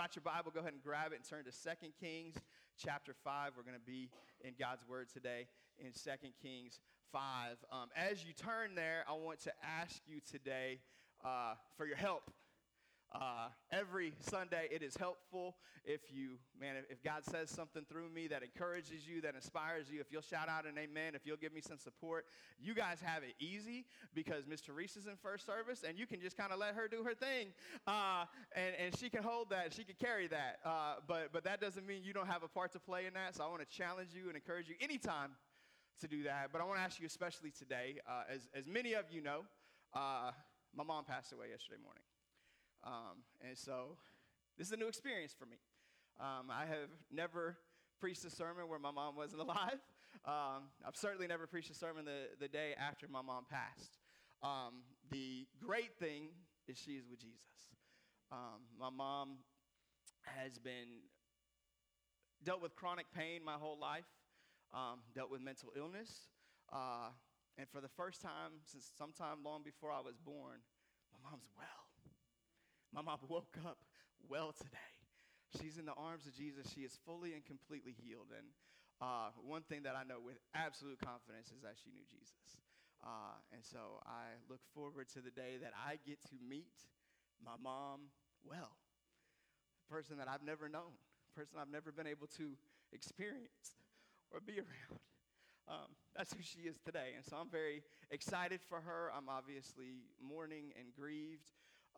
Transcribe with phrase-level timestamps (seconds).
[0.00, 2.34] brought your Bible, go ahead and grab it and turn to 2 Kings
[2.82, 3.52] chapter 5.
[3.54, 4.08] We're going to be
[4.42, 5.46] in God's Word today
[5.78, 6.10] in 2
[6.42, 6.80] Kings
[7.12, 7.20] 5.
[7.70, 10.78] Um, as you turn there, I want to ask you today
[11.22, 12.30] uh, for your help.
[13.12, 18.28] Uh, every Sunday, it is helpful if you, man, if God says something through me
[18.28, 21.52] that encourages you, that inspires you, if you'll shout out an amen, if you'll give
[21.52, 22.26] me some support.
[22.60, 26.36] You guys have it easy because Miss Teresa's in first service and you can just
[26.36, 27.48] kind of let her do her thing.
[27.84, 30.58] Uh, and, and she can hold that, she can carry that.
[30.64, 33.34] Uh, but, but that doesn't mean you don't have a part to play in that.
[33.34, 35.30] So I want to challenge you and encourage you anytime
[36.00, 36.50] to do that.
[36.52, 39.42] But I want to ask you, especially today, uh, as, as many of you know,
[39.94, 40.30] uh,
[40.74, 42.02] my mom passed away yesterday morning.
[42.84, 43.96] Um, and so
[44.58, 45.56] this is a new experience for me.
[46.18, 47.56] Um, I have never
[48.00, 49.80] preached a sermon where my mom wasn't alive.
[50.24, 53.98] Um, I've certainly never preached a sermon the, the day after my mom passed.
[54.42, 56.28] Um, the great thing
[56.66, 57.46] is she is with Jesus.
[58.32, 59.38] Um, my mom
[60.22, 61.02] has been
[62.44, 64.08] dealt with chronic pain my whole life,
[64.72, 66.28] um, dealt with mental illness.
[66.72, 67.10] Uh,
[67.58, 70.60] and for the first time since sometime long before I was born,
[71.12, 71.89] my mom's well.
[72.92, 73.78] My mom woke up
[74.28, 74.90] well today.
[75.60, 76.70] She's in the arms of Jesus.
[76.74, 78.30] She is fully and completely healed.
[78.36, 78.46] And
[79.00, 82.58] uh, one thing that I know with absolute confidence is that she knew Jesus.
[83.02, 86.74] Uh, and so I look forward to the day that I get to meet
[87.44, 88.12] my mom
[88.44, 88.76] well,
[89.88, 90.98] a person that I've never known,
[91.30, 92.52] a person I've never been able to
[92.92, 93.78] experience
[94.30, 95.00] or be around.
[95.68, 97.14] Um, that's who she is today.
[97.16, 99.12] And so I'm very excited for her.
[99.16, 101.46] I'm obviously mourning and grieved.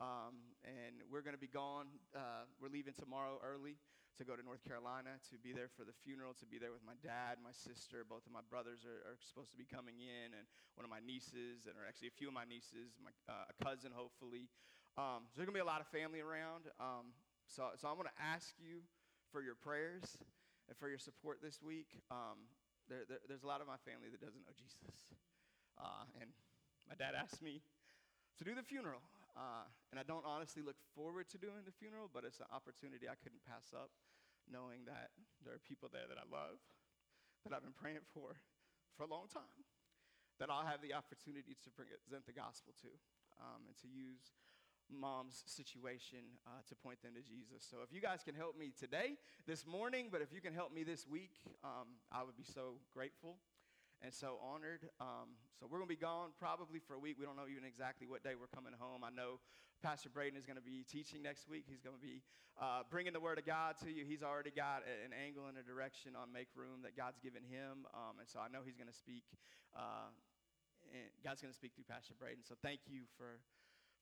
[0.01, 1.87] Um, and we're going to be gone.
[2.15, 3.77] Uh, we're leaving tomorrow early
[4.17, 6.85] to go to North Carolina to be there for the funeral, to be there with
[6.85, 8.05] my dad, my sister.
[8.05, 10.45] Both of my brothers are, are supposed to be coming in, and
[10.77, 13.55] one of my nieces, and or actually a few of my nieces, my, uh, a
[13.61, 14.49] cousin, hopefully.
[14.97, 16.69] Um, so there's going to be a lot of family around.
[16.77, 17.17] Um,
[17.49, 18.85] so, so I'm going to ask you
[19.33, 20.05] for your prayers
[20.69, 21.97] and for your support this week.
[22.13, 22.45] Um,
[22.85, 25.09] there, there, there's a lot of my family that doesn't know Jesus.
[25.73, 26.29] Uh, and
[26.85, 27.65] my dad asked me
[28.37, 29.01] to do the funeral.
[29.33, 33.05] Uh, and I don't honestly look forward to doing the funeral, but it's an opportunity
[33.05, 33.93] I couldn't pass up,
[34.49, 35.13] knowing that
[35.45, 36.57] there are people there that I love,
[37.45, 38.33] that I've been praying for
[38.97, 39.61] for a long time,
[40.41, 42.89] that I'll have the opportunity to present the gospel to
[43.37, 44.33] um, and to use
[44.89, 47.61] mom's situation uh, to point them to Jesus.
[47.61, 50.73] So if you guys can help me today, this morning, but if you can help
[50.73, 53.37] me this week, um, I would be so grateful
[54.03, 54.91] and so honored.
[54.99, 57.15] Um, so we're going to be gone probably for a week.
[57.17, 58.99] We don't know even exactly what day we're coming home.
[58.99, 59.39] I know
[59.79, 61.63] Pastor Braden is going to be teaching next week.
[61.71, 62.19] He's going to be
[62.59, 64.03] uh, bringing the Word of God to you.
[64.03, 67.87] He's already got an angle and a direction on Make Room that God's given him.
[67.95, 69.23] Um, and so I know he's going to speak.
[69.71, 70.11] Uh,
[70.91, 72.43] and God's going to speak through Pastor Braden.
[72.43, 73.39] So thank you for,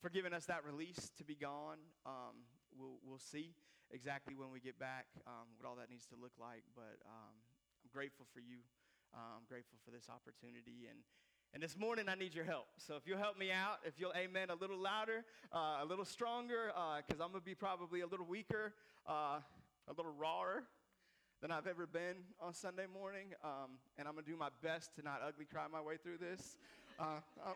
[0.02, 1.78] for giving us that release to be gone.
[2.10, 3.54] Um, we'll, we'll see
[3.94, 6.66] exactly when we get back um, what all that needs to look like.
[6.74, 7.38] But um,
[7.86, 8.66] I'm grateful for you.
[9.14, 10.88] I'm grateful for this opportunity.
[10.90, 11.00] And,
[11.54, 12.68] and this morning, I need your help.
[12.78, 16.06] So if you'll help me out, if you'll amen a little louder, uh, a little
[16.06, 18.74] stronger, because uh, I'm going to be probably a little weaker,
[19.08, 19.40] uh,
[19.88, 20.64] a little rawer
[21.42, 23.34] than I've ever been on Sunday morning.
[23.44, 26.18] Um, and I'm going to do my best to not ugly cry my way through
[26.18, 26.58] this.
[27.00, 27.54] Uh, I'm,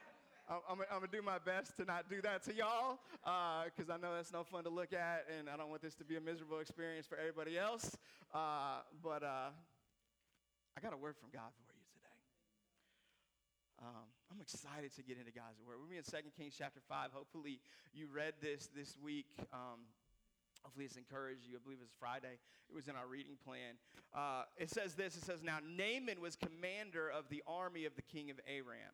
[0.49, 2.99] I'm, I'm, gonna do my best to not do that to y'all,
[3.66, 5.95] because uh, I know that's no fun to look at, and I don't want this
[5.95, 7.97] to be a miserable experience for everybody else.
[8.33, 9.23] Uh, but
[10.78, 12.19] I got a word from God for you today.
[13.80, 15.80] Um, I'm excited to get into God's word.
[15.80, 17.12] We're in 2 Kings chapter 5.
[17.13, 17.62] Hopefully,
[17.94, 19.31] you read this this week.
[19.53, 19.88] Um,
[20.64, 21.56] hopefully, it's encouraged you.
[21.56, 22.44] I believe it's Friday.
[22.68, 23.80] It was in our reading plan.
[24.12, 28.03] Uh, it says this It says, Now Naaman was commander of the army of the
[28.03, 28.91] king of Aram.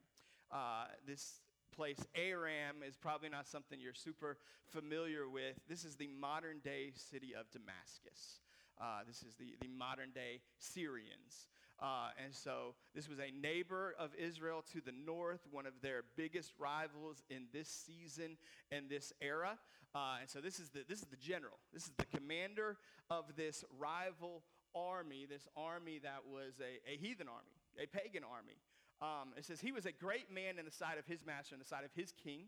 [0.51, 1.41] Uh, this
[1.75, 4.37] place, Aram, is probably not something you're super
[4.69, 5.57] familiar with.
[5.67, 8.41] This is the modern day city of Damascus.
[8.79, 11.47] Uh, this is the, the modern day Syrians.
[11.81, 16.03] Uh, and so this was a neighbor of Israel to the north, one of their
[16.15, 18.37] biggest rivals in this season
[18.71, 19.57] and this era.
[19.95, 22.77] Uh, and so this is, the, this is the general, this is the commander
[23.09, 24.43] of this rival
[24.75, 28.57] army, this army that was a, a heathen army, a pagan army.
[29.01, 31.59] Um, it says he was a great man in the sight of his master, in
[31.59, 32.45] the sight of his king,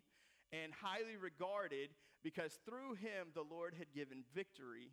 [0.54, 1.90] and highly regarded
[2.24, 4.92] because through him the Lord had given victory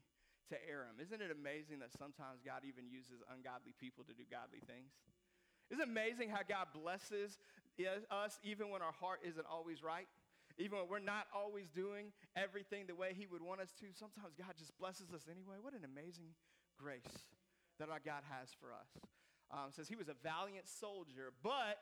[0.50, 0.98] to Aram.
[0.98, 4.92] Isn't it amazing that sometimes God even uses ungodly people to do godly things?
[5.70, 7.38] Isn't it amazing how God blesses
[8.10, 10.10] us even when our heart isn't always right?
[10.58, 14.34] Even when we're not always doing everything the way He would want us to, sometimes
[14.36, 15.56] God just blesses us anyway.
[15.62, 16.34] What an amazing
[16.76, 17.30] grace
[17.78, 18.90] that our God has for us.
[19.50, 21.80] Um, says he was a valiant soldier, but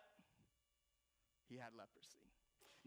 [1.49, 2.28] he had leprosy.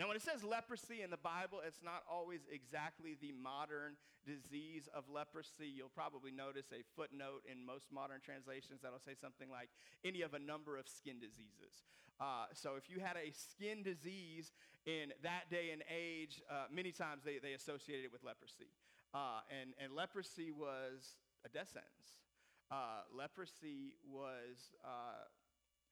[0.01, 4.89] Now, when it says leprosy in the Bible, it's not always exactly the modern disease
[4.97, 5.69] of leprosy.
[5.69, 9.69] You'll probably notice a footnote in most modern translations that'll say something like
[10.03, 11.85] any of a number of skin diseases.
[12.17, 14.57] Uh, so if you had a skin disease
[14.89, 18.73] in that day and age, uh, many times they, they associated it with leprosy.
[19.13, 21.13] Uh, and, and leprosy was
[21.45, 22.25] a death sentence.
[22.73, 25.29] Uh, leprosy was uh,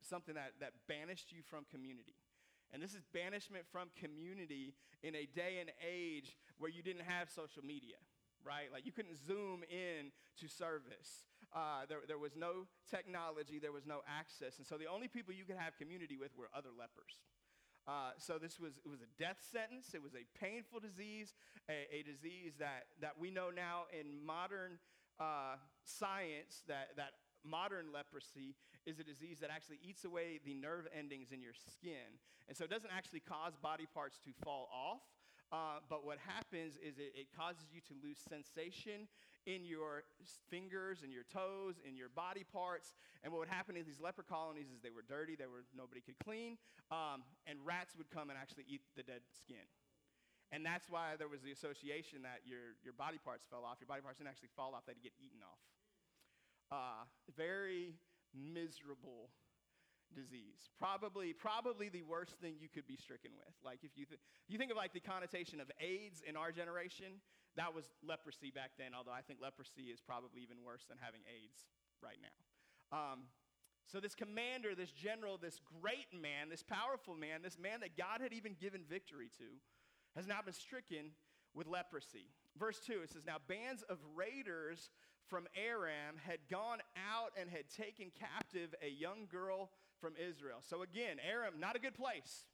[0.01, 2.17] something that, that banished you from community.
[2.73, 4.73] And this is banishment from community
[5.03, 7.97] in a day and age where you didn't have social media,
[8.45, 8.69] right?
[8.71, 11.25] Like you couldn't zoom in to service.
[11.53, 14.57] Uh, there, there was no technology, there was no access.
[14.57, 17.25] And so the only people you could have community with were other lepers.
[17.87, 19.95] Uh, so this was, it was a death sentence.
[19.95, 21.33] It was a painful disease,
[21.67, 24.77] a, a disease that, that we know now in modern
[25.19, 27.13] uh, science that, that
[27.43, 28.55] modern leprosy
[28.85, 32.19] is a disease that actually eats away the nerve endings in your skin.
[32.47, 35.01] And so it doesn't actually cause body parts to fall off.
[35.49, 39.09] Uh, but what happens is it, it, causes you to lose sensation
[39.49, 40.05] in your
[40.45, 42.93] fingers and your toes and your body parts.
[43.23, 46.05] And what would happen in these leper colonies is they were dirty, they were nobody
[46.05, 46.61] could clean,
[46.93, 49.65] um, and rats would come and actually eat the dead skin.
[50.53, 53.81] And that's why there was the association that your, your body parts fell off.
[53.81, 55.61] Your body parts didn't actually fall off, they'd get eaten off.
[56.71, 57.05] Uh,
[57.35, 57.95] very
[58.33, 59.29] miserable
[60.13, 60.69] disease.
[60.77, 63.53] Probably, probably the worst thing you could be stricken with.
[63.63, 67.21] Like if you, th- you think of like the connotation of AIDS in our generation,
[67.57, 71.21] that was leprosy back then, although I think leprosy is probably even worse than having
[71.25, 71.65] AIDS
[72.01, 72.37] right now.
[72.93, 73.29] Um,
[73.85, 78.21] so this commander, this general, this great man, this powerful man, this man that God
[78.21, 79.57] had even given victory to,
[80.15, 81.17] has now been stricken
[81.53, 82.29] with leprosy.
[82.57, 84.89] Verse 2, it says, Now bands of raiders
[85.29, 89.69] from Aram had gone out and had taken captive a young girl
[90.01, 90.59] from Israel.
[90.61, 92.45] So again, Aram, not a good place.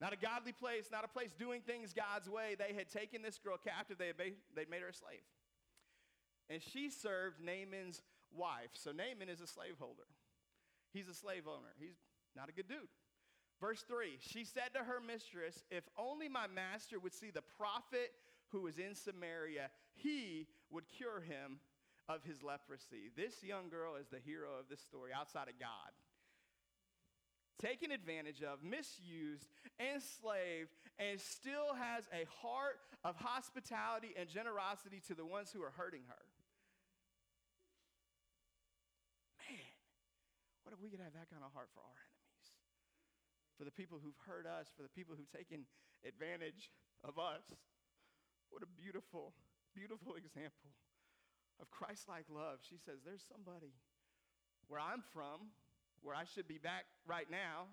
[0.00, 2.56] Not a godly place, not a place doing things God's way.
[2.58, 5.22] They had taken this girl captive, they had made, they'd made her a slave.
[6.50, 8.02] And she served Naaman's
[8.36, 8.70] wife.
[8.74, 10.04] So Naaman is a slaveholder.
[10.92, 11.72] He's a slave owner.
[11.78, 11.96] He's
[12.36, 12.90] not a good dude.
[13.60, 18.12] Verse 3 She said to her mistress, If only my master would see the prophet
[18.48, 21.60] who is in Samaria, he would cure him
[22.08, 23.08] of his leprosy.
[23.16, 25.92] This young girl is the hero of this story outside of God.
[27.62, 29.48] Taken advantage of, misused,
[29.78, 35.72] enslaved, and still has a heart of hospitality and generosity to the ones who are
[35.72, 36.24] hurting her.
[39.48, 39.74] Man,
[40.66, 42.46] what if we could have that kind of heart for our enemies?
[43.56, 45.64] For the people who've hurt us, for the people who've taken
[46.02, 46.74] advantage
[47.06, 47.46] of us.
[48.50, 49.32] What a beautiful,
[49.72, 50.74] beautiful example
[51.60, 52.60] of Christ like love.
[52.66, 53.74] She says, There's somebody
[54.68, 55.52] where I'm from,
[56.02, 57.70] where I should be back right now,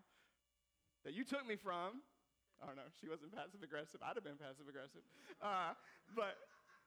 [1.04, 2.04] that you took me from.
[2.62, 4.06] I don't know, she wasn't passive aggressive.
[4.06, 5.02] I'd have been passive aggressive.
[5.42, 5.74] Uh,
[6.14, 6.38] but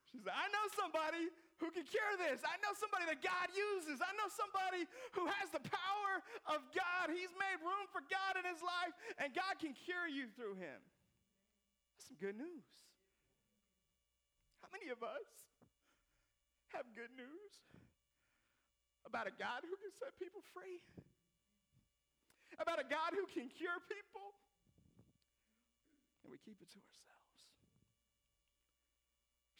[0.07, 1.27] she said, I know somebody
[1.59, 2.47] who can cure this.
[2.47, 3.99] I know somebody that God uses.
[3.99, 4.87] I know somebody
[5.19, 7.11] who has the power of God.
[7.11, 10.79] He's made room for God in his life, and God can cure you through him.
[11.99, 12.67] That's some good news.
[14.63, 15.27] How many of us
[16.75, 17.53] have good news
[19.07, 20.83] about a God who can set people free,
[22.59, 24.35] about a God who can cure people,
[26.27, 27.41] and we keep it to ourselves.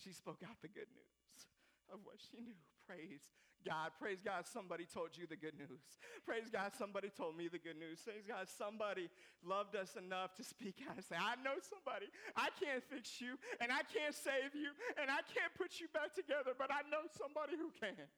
[0.03, 1.41] She spoke out the good news
[1.89, 2.59] of what she knew.
[2.85, 3.25] Praise
[3.65, 3.97] God.
[3.99, 5.99] Praise God, somebody told you the good news.
[6.25, 8.05] Praise God, somebody told me the good news.
[8.05, 9.09] Praise God, somebody
[9.43, 12.13] loved us enough to speak out and say, I know somebody.
[12.37, 16.13] I can't fix you, and I can't save you, and I can't put you back
[16.15, 18.09] together, but I know somebody who can.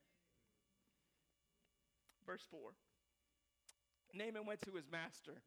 [2.27, 2.59] Verse 4
[4.13, 5.39] Naaman went to his master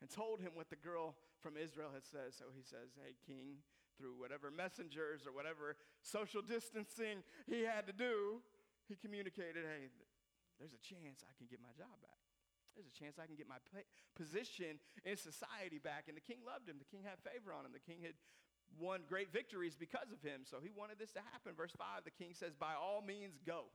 [0.00, 2.32] and told him what the girl from Israel had said.
[2.36, 3.60] So he says, Hey, king,
[3.98, 8.40] through whatever messengers or whatever social distancing he had to do,
[8.88, 9.88] he communicated, hey,
[10.58, 12.22] there's a chance I can get my job back.
[12.74, 13.62] There's a chance I can get my
[14.18, 16.10] position in society back.
[16.10, 16.82] And the king loved him.
[16.82, 17.70] The king had favor on him.
[17.70, 18.18] The king had
[18.74, 20.42] won great victories because of him.
[20.42, 21.54] So he wanted this to happen.
[21.54, 23.70] Verse 5, the king says, By all means, go.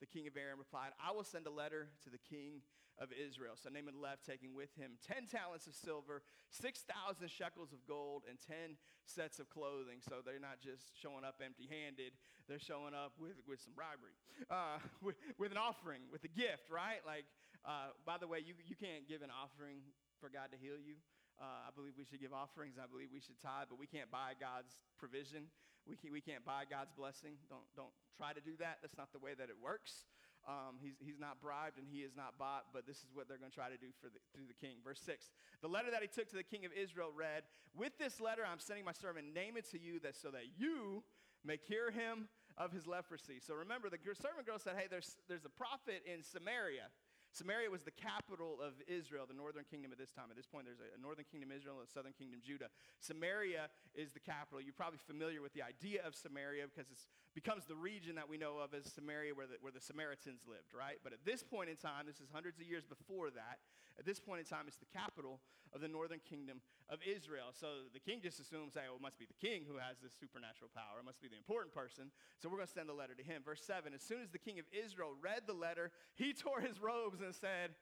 [0.00, 2.62] The king of Aram replied, I will send a letter to the king
[2.98, 3.58] of Israel.
[3.58, 6.86] So Naaman left, taking with him 10 talents of silver, 6,000
[7.26, 9.98] shekels of gold, and 10 sets of clothing.
[9.98, 12.14] So they're not just showing up empty handed,
[12.46, 14.14] they're showing up with, with some bribery,
[14.46, 17.02] uh, with, with an offering, with a gift, right?
[17.02, 17.26] Like,
[17.66, 19.82] uh, by the way, you, you can't give an offering
[20.20, 21.00] for God to heal you.
[21.34, 22.78] Uh, I believe we should give offerings.
[22.78, 25.50] I believe we should tithe, but we can't buy God's provision.
[25.88, 27.36] We, can, we can't buy God's blessing.
[27.48, 28.78] Don't, don't try to do that.
[28.80, 30.08] That's not the way that it works.
[30.44, 33.40] Um, he's, he's not bribed and he is not bought, but this is what they're
[33.40, 34.84] going to try to do for the, through the king.
[34.84, 38.20] Verse 6 The letter that he took to the king of Israel read, With this
[38.20, 41.02] letter I'm sending my servant Naaman to you that so that you
[41.44, 43.40] may cure him of his leprosy.
[43.40, 46.92] So remember, the servant girl said, Hey, there's, there's a prophet in Samaria.
[47.34, 50.30] Samaria was the capital of Israel, the northern kingdom at this time.
[50.30, 52.70] At this point, there's a, northern kingdom Israel and a southern kingdom Judah.
[53.02, 54.62] Samaria is the capital.
[54.62, 56.98] You're probably familiar with the idea of Samaria because it
[57.34, 60.70] becomes the region that we know of as Samaria where the, where the Samaritans lived,
[60.70, 61.02] right?
[61.02, 63.58] But at this point in time, this is hundreds of years before that,
[63.98, 65.40] at this point in time, it's the capital
[65.74, 67.50] of the northern kingdom of Israel.
[67.50, 69.98] So the king just assumes, hey, well, oh, it must be the king who has
[69.98, 71.02] this supernatural power.
[71.02, 72.10] It must be the important person.
[72.38, 73.42] So we're going to send the letter to him.
[73.42, 76.78] Verse 7 As soon as the king of Israel read the letter, he tore his
[76.78, 77.74] robes and said,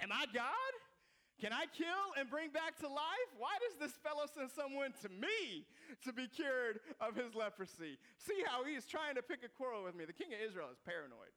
[0.00, 0.72] Am I God?
[1.40, 3.30] Can I kill and bring back to life?
[3.36, 5.68] Why does this fellow send someone to me
[6.04, 8.00] to be cured of his leprosy?
[8.16, 10.04] See how he is trying to pick a quarrel with me.
[10.04, 11.36] The king of Israel is paranoid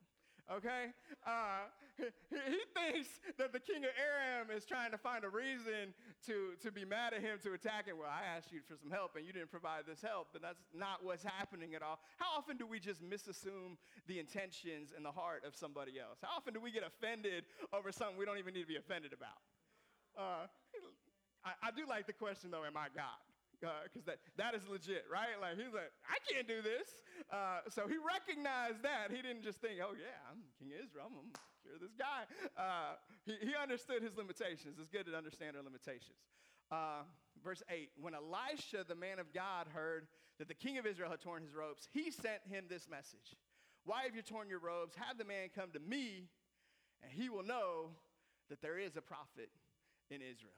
[0.58, 0.90] okay?
[1.26, 5.94] Uh, he, he, thinks that the king of Aram is trying to find a reason
[6.26, 7.98] to, to be mad at him, to attack him.
[8.00, 10.62] Well, I asked you for some help and you didn't provide this help, but that's
[10.74, 12.00] not what's happening at all.
[12.18, 13.78] How often do we just misassume
[14.08, 16.20] the intentions and the heart of somebody else?
[16.22, 19.14] How often do we get offended over something we don't even need to be offended
[19.14, 19.38] about?
[20.20, 20.52] Uh,
[21.48, 23.24] I, I do like the question, though, am I God?
[23.60, 25.36] because uh, that, that is legit, right?
[25.36, 26.88] Like he's like, I can't do this.
[27.28, 29.12] Uh, so he recognized that.
[29.12, 31.12] He didn't just think, oh yeah, I'm King of Israel.
[31.12, 32.24] I'm gonna cure this guy.
[32.56, 32.96] Uh,
[33.28, 34.80] he, he understood his limitations.
[34.80, 36.24] It's good to understand our limitations.
[36.72, 37.04] Uh,
[37.44, 40.08] verse 8 When Elisha, the man of God, heard
[40.40, 43.36] that the king of Israel had torn his robes, he sent him this message
[43.84, 44.96] Why have you torn your robes?
[44.96, 46.32] Have the man come to me,
[47.04, 47.92] and he will know
[48.50, 49.52] that there is a prophet
[50.10, 50.58] in Israel.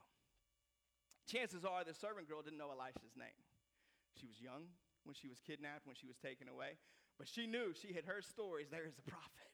[1.28, 3.40] Chances are the servant girl didn't know Elisha's name.
[4.20, 4.68] She was young
[5.04, 6.76] when she was kidnapped, when she was taken away,
[7.18, 9.50] but she knew, she had heard stories, there is a prophet.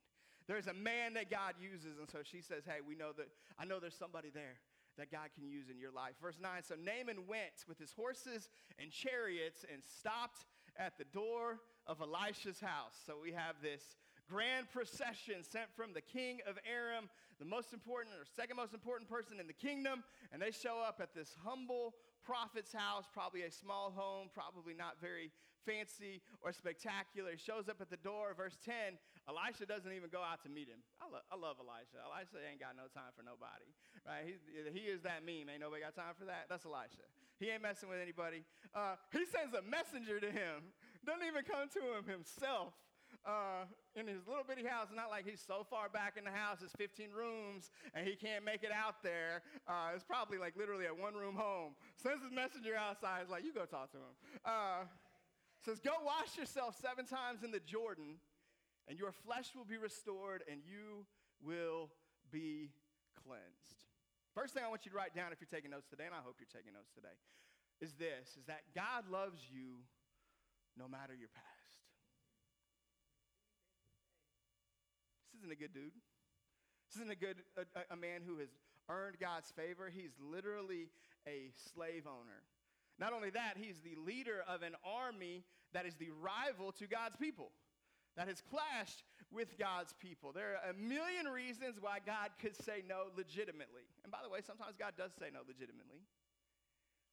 [0.48, 2.00] There's a man that God uses.
[2.00, 3.28] And so she says, Hey, we know that,
[3.60, 4.64] I know there's somebody there
[4.98, 6.14] that God can use in your life.
[6.22, 8.50] Verse 9 So Naaman went with his horses
[8.80, 10.46] and chariots and stopped
[10.80, 12.96] at the door of Elisha's house.
[13.06, 13.98] So we have this
[14.30, 19.10] grand procession sent from the king of Aram, the most important or second most important
[19.10, 21.94] person in the kingdom, and they show up at this humble
[22.26, 25.32] prophet's house, probably a small home, probably not very
[25.68, 27.32] fancy or spectacular.
[27.32, 28.96] He shows up at the door, verse 10.
[29.28, 30.80] Elisha doesn't even go out to meet him.
[31.04, 32.00] I, lo- I love Elisha.
[32.00, 33.68] Elisha ain't got no time for nobody,
[34.08, 34.24] right?
[34.24, 34.40] He's,
[34.72, 35.52] he is that meme.
[35.52, 36.48] Ain't nobody got time for that?
[36.48, 37.04] That's Elisha.
[37.38, 38.48] He ain't messing with anybody.
[38.74, 40.74] Uh, he sends a messenger to him.
[41.06, 42.74] Doesn't even come to him himself
[43.28, 44.88] uh, in his little bitty house.
[44.96, 48.48] Not like he's so far back in the house, it's 15 rooms, and he can't
[48.48, 49.44] make it out there.
[49.68, 51.76] Uh, it's probably like literally a one room home.
[52.02, 53.22] Sends his messenger outside.
[53.22, 54.16] He's like, you go talk to him.
[54.46, 54.88] Uh,
[55.66, 58.24] says, go wash yourself seven times in the Jordan,
[58.88, 61.06] and your flesh will be restored, and you
[61.44, 61.92] will
[62.32, 62.72] be
[63.28, 63.84] cleansed.
[64.34, 66.24] First thing I want you to write down if you're taking notes today, and I
[66.24, 67.18] hope you're taking notes today,
[67.82, 69.82] is this, is that God loves you
[70.78, 71.58] no matter your past.
[75.26, 75.94] This isn't a good dude.
[76.90, 78.50] This isn't a good a, a man who has
[78.90, 79.92] earned God's favor.
[79.94, 80.90] He's literally
[81.28, 82.44] a slave owner.
[83.00, 87.16] Not only that, he's the leader of an army that is the rival to God's
[87.18, 87.52] people,
[88.16, 90.32] that has clashed with God's people.
[90.32, 93.86] There are a million reasons why God could say no legitimately.
[94.02, 96.02] And by the way, sometimes God does say no legitimately.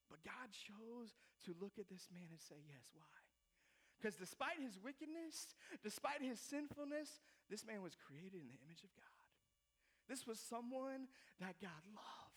[0.09, 1.13] But God chose
[1.45, 2.87] to look at this man and say yes.
[2.95, 3.05] Why?
[3.99, 7.21] Because despite his wickedness, despite his sinfulness,
[7.51, 9.05] this man was created in the image of God.
[10.09, 11.09] This was someone
[11.41, 12.35] that God loved.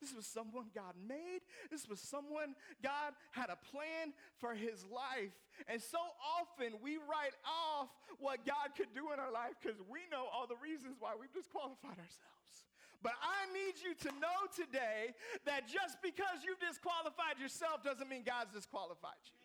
[0.00, 1.44] This was someone God made.
[1.70, 5.36] This was someone God had a plan for his life.
[5.68, 6.00] And so
[6.40, 10.48] often we write off what God could do in our life because we know all
[10.48, 12.56] the reasons why we've disqualified ourselves.
[13.04, 15.12] But I need you to know today
[15.44, 19.39] that just because you've disqualified yourself doesn't mean God's disqualified you.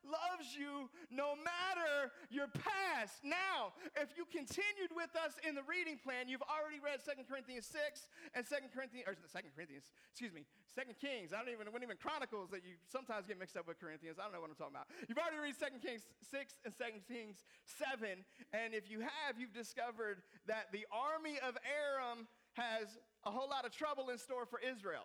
[0.00, 3.20] Loves you no matter your past.
[3.20, 7.68] Now, if you continued with us in the reading plan, you've already read 2 Corinthians
[7.68, 11.36] 6 and 2 Corinthians, or 2 Corinthians, excuse me, 2 Kings.
[11.36, 14.16] I don't even, when even Chronicles that you sometimes get mixed up with Corinthians.
[14.16, 14.88] I don't know what I'm talking about.
[15.04, 18.24] You've already read 2 Kings 6 and 2 Kings 7.
[18.56, 22.24] And if you have, you've discovered that the army of Aram
[22.56, 25.04] has a whole lot of trouble in store for Israel.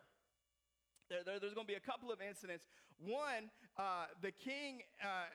[1.10, 2.66] There, there, there's going to be a couple of incidents.
[2.98, 5.30] One, uh, the king uh,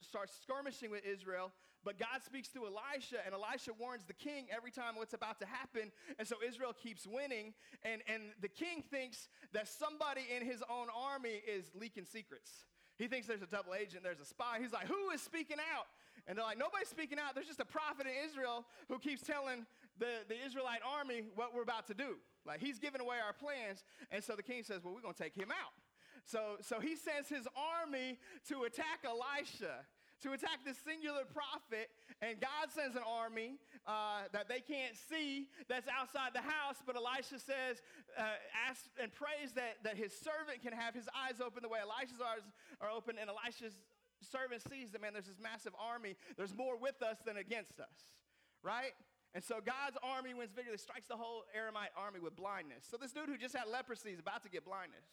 [0.00, 1.52] starts skirmishing with Israel,
[1.84, 5.46] but God speaks to Elisha, and Elisha warns the king every time what's about to
[5.46, 5.92] happen.
[6.18, 10.88] And so Israel keeps winning, and, and the king thinks that somebody in his own
[10.94, 12.66] army is leaking secrets.
[12.98, 14.58] He thinks there's a double agent, there's a spy.
[14.60, 15.86] He's like, Who is speaking out?
[16.26, 17.34] And they're like, Nobody's speaking out.
[17.34, 19.64] There's just a prophet in Israel who keeps telling
[19.98, 22.16] the, the Israelite army what we're about to do.
[22.48, 23.84] Like, he's giving away our plans.
[24.10, 25.76] And so the king says, Well, we're going to take him out.
[26.24, 29.86] So, so he sends his army to attack Elisha
[30.22, 31.90] to attack this singular prophet,
[32.20, 33.54] and God sends an army
[33.86, 36.82] uh, that they can't see that's outside the house.
[36.84, 37.78] But Elisha says,
[38.18, 38.34] uh,
[38.68, 42.20] asks and prays that, that his servant can have his eyes open the way Elisha's
[42.20, 42.42] eyes
[42.80, 43.78] are open, and Elisha's
[44.18, 46.16] servant sees that, man, there's this massive army.
[46.36, 48.18] There's more with us than against us,
[48.62, 48.98] right?
[49.34, 52.88] And so God's army wins victory, strikes the whole Aramite army with blindness.
[52.88, 55.04] So this dude who just had leprosy is about to get blindness.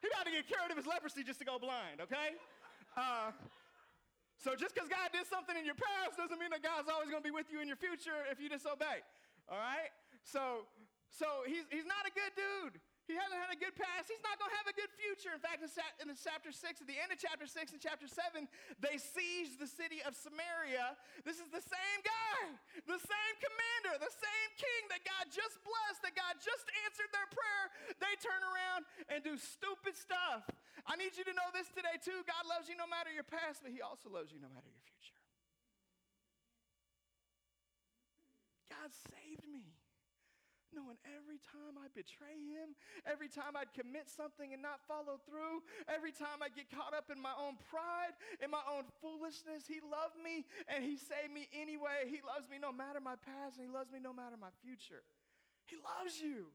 [0.00, 2.36] He about to get cured of his leprosy just to go blind, okay?
[2.96, 3.32] Uh,
[4.40, 7.20] so just because God did something in your past doesn't mean that God's always going
[7.20, 9.04] to be with you in your future if you disobey.
[9.44, 9.92] All right?
[10.24, 10.64] So,
[11.12, 12.80] so he's, he's not a good dude.
[13.10, 14.06] He hasn't had a good past.
[14.06, 15.34] He's not going to have a good future.
[15.34, 15.70] In fact, in,
[16.06, 18.46] in chapter 6, at the end of chapter 6 and chapter 7,
[18.78, 20.94] they siege the city of Samaria.
[21.26, 22.54] This is the same guy,
[22.86, 27.26] the same commander, the same king that God just blessed, that God just answered their
[27.34, 27.64] prayer.
[27.98, 30.46] They turn around and do stupid stuff.
[30.86, 32.22] I need you to know this today, too.
[32.30, 34.86] God loves you no matter your past, but He also loves you no matter your
[34.86, 35.18] future.
[38.70, 39.79] God saved me
[40.74, 42.74] knowing every time I betray him,
[43.06, 47.10] every time I'd commit something and not follow through, every time I get caught up
[47.10, 51.50] in my own pride, in my own foolishness, he loved me and he saved me
[51.50, 52.06] anyway.
[52.06, 55.02] He loves me no matter my past and he loves me no matter my future.
[55.66, 56.50] He loves you.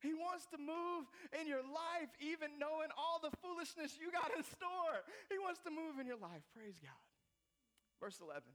[0.00, 1.04] He wants to move
[1.36, 5.04] in your life, even knowing all the foolishness you got in store.
[5.28, 6.40] He wants to move in your life.
[6.56, 7.04] Praise God.
[8.00, 8.48] Verse 11.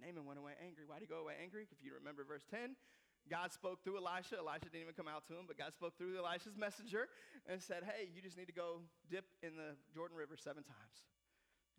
[0.00, 0.88] Naaman went away angry.
[0.88, 1.68] Why did he go away angry?
[1.68, 2.72] If you remember verse 10,
[3.30, 4.42] God spoke through Elisha.
[4.42, 7.06] Elisha didn't even come out to him, but God spoke through Elisha's messenger
[7.46, 11.06] and said, Hey, you just need to go dip in the Jordan River seven times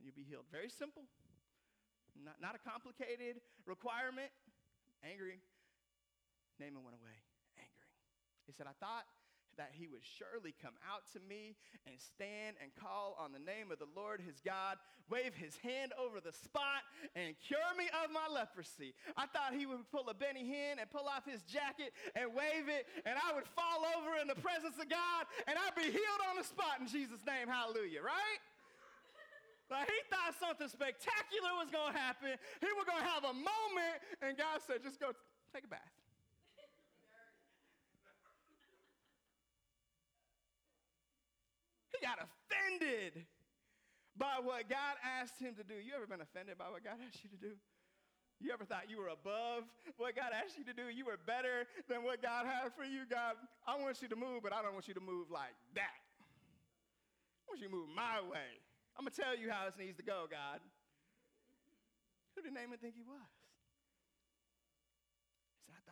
[0.01, 0.49] and you'll be healed.
[0.49, 1.05] Very simple,
[2.17, 4.33] not, not a complicated requirement.
[5.05, 5.37] Angry.
[6.57, 7.17] Naaman went away
[7.57, 7.89] angry.
[8.45, 9.05] He said, I thought
[9.57, 11.55] that he would surely come out to me
[11.87, 14.77] and stand and call on the name of the Lord his God,
[15.09, 18.95] wave his hand over the spot, and cure me of my leprosy.
[19.19, 22.71] I thought he would pull a Benny Hinn and pull off his jacket and wave
[22.71, 26.23] it, and I would fall over in the presence of God, and I'd be healed
[26.31, 27.51] on the spot in Jesus' name.
[27.51, 28.39] Hallelujah, right?
[29.71, 32.35] But he thought something spectacular was going to happen.
[32.59, 35.15] He was going to have a moment, and God said, just go
[35.55, 36.00] take a bath.
[42.01, 43.25] Got offended
[44.17, 45.77] by what God asked him to do.
[45.77, 47.53] You ever been offended by what God asked you to do?
[48.41, 49.69] You ever thought you were above
[50.01, 50.89] what God asked you to do?
[50.89, 53.05] You were better than what God had for you?
[53.05, 53.37] God,
[53.69, 56.01] I want you to move, but I don't want you to move like that.
[57.45, 58.57] I want you to move my way.
[58.97, 60.57] I'm going to tell you how this needs to go, God.
[62.35, 63.40] Who did Naaman think he was?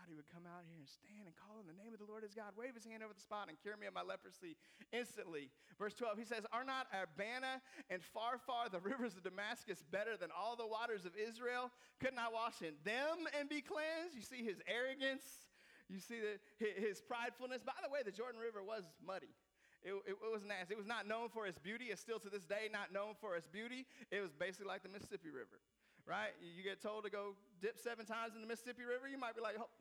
[0.09, 2.25] He would come out here and stand and call in the name of the Lord
[2.25, 4.57] his God, wave his hand over the spot, and cure me of my leprosy
[4.89, 5.53] instantly.
[5.77, 7.61] Verse 12, he says, Are not Abana
[7.93, 11.69] and Pharpar, the rivers of Damascus, better than all the waters of Israel?
[12.01, 14.17] Couldn't I wash in them and be cleansed?
[14.17, 15.45] You see his arrogance.
[15.85, 17.61] You see the, his pridefulness.
[17.61, 19.33] By the way, the Jordan River was muddy.
[19.81, 20.73] It, it, it, was nasty.
[20.73, 21.93] It was not known for its beauty.
[21.93, 23.85] It's still to this day not known for its beauty.
[24.11, 25.63] It was basically like the Mississippi River,
[26.03, 26.35] right?
[26.41, 29.41] You get told to go dip seven times in the Mississippi River, you might be
[29.41, 29.71] like, oh,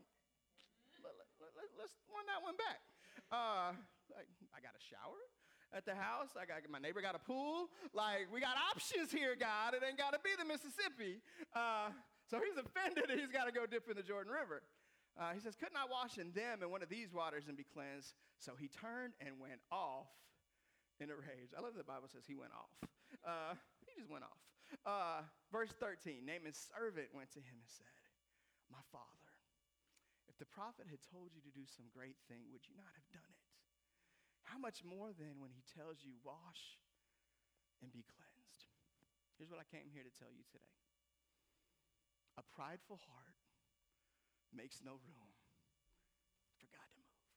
[1.79, 2.81] let's run that one back.
[3.31, 3.77] Uh,
[4.13, 5.21] like, I got a shower
[5.73, 6.33] at the house.
[6.37, 7.69] I got my neighbor got a pool.
[7.93, 9.75] Like we got options here, God.
[9.75, 11.21] It ain't got to be the Mississippi.
[11.53, 11.93] Uh,
[12.29, 14.63] so he's offended that he's got to go dip in the Jordan River.
[15.19, 17.67] Uh, he says, "Couldn't I wash in them in one of these waters and be
[17.67, 20.09] cleansed?" So he turned and went off
[21.01, 21.53] in a rage.
[21.57, 22.73] I love that the Bible says he went off.
[23.27, 23.55] Uh,
[23.87, 24.39] he just went off.
[24.85, 27.89] Uh, verse 13 Naaman's servant went to him and said,
[28.71, 29.18] My father
[30.39, 33.31] the prophet had told you to do some great thing, would you not have done
[33.31, 33.47] it?
[34.47, 36.81] How much more then when he tells you, wash
[37.83, 38.71] and be cleansed?
[39.37, 40.75] Here's what I came here to tell you today
[42.39, 43.39] a prideful heart
[44.55, 45.31] makes no room
[46.57, 47.35] for God to move.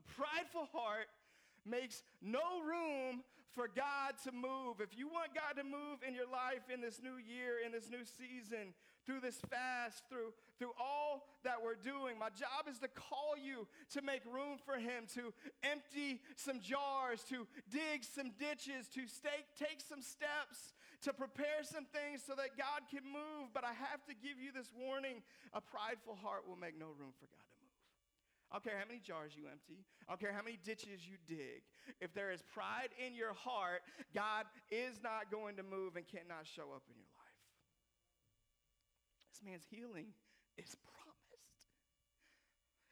[0.00, 1.12] A prideful heart
[1.68, 3.22] makes no room
[3.52, 4.80] for God to move.
[4.80, 7.90] If you want God to move in your life in this new year, in this
[7.90, 8.72] new season,
[9.06, 12.18] through this fast, through, through all that we're doing.
[12.18, 15.32] My job is to call you to make room for Him, to
[15.62, 19.02] empty some jars, to dig some ditches, to
[19.58, 23.50] take some steps, to prepare some things so that God can move.
[23.54, 27.16] But I have to give you this warning a prideful heart will make no room
[27.16, 27.70] for God to move.
[28.50, 29.86] I don't care how many jars you empty.
[30.08, 31.62] I don't care how many ditches you dig.
[32.00, 33.82] If there is pride in your heart,
[34.12, 36.99] God is not going to move and cannot show up in your.
[39.44, 40.06] Man's healing
[40.56, 41.00] is promised.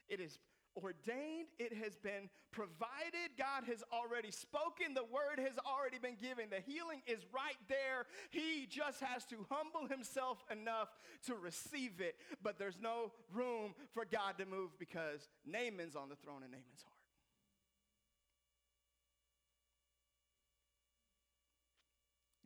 [0.07, 0.39] It is
[0.75, 3.37] ordained, it has been provided.
[3.37, 6.49] God has already spoken, the word has already been given.
[6.49, 8.05] The healing is right there.
[8.29, 10.89] He just has to humble himself enough
[11.27, 12.15] to receive it.
[12.41, 16.83] But there's no room for God to move because Naaman's on the throne in Naaman's
[16.83, 16.95] heart.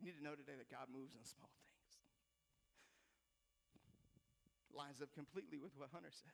[0.00, 1.63] You need to know today that God moves in small things.
[4.76, 6.32] Lines up completely with what Hunter said.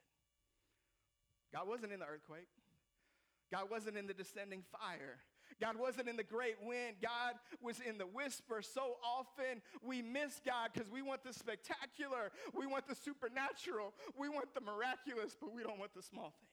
[1.53, 2.49] God wasn't in the earthquake.
[3.53, 5.19] God wasn't in the descending fire.
[5.61, 6.97] God wasn't in the great wind.
[7.03, 8.63] God was in the whisper.
[8.63, 14.29] So often we miss God because we want the spectacular, we want the supernatural, we
[14.29, 16.47] want the miraculous, but we don't want the small thing.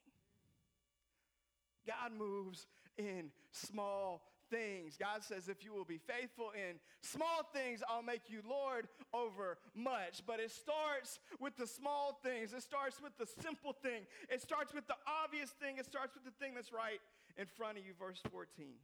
[1.88, 4.98] God moves in small things.
[4.98, 9.58] God says, if you will be faithful in small things, I'll make you Lord over
[9.76, 10.24] much.
[10.26, 14.74] But it starts with the small things, it starts with the simple thing, it starts
[14.74, 17.00] with the obvious thing, it starts with the thing that's right
[17.38, 17.94] in front of you.
[17.98, 18.76] Verse 14.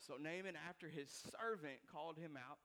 [0.00, 2.58] So Naaman, after his servant called him out,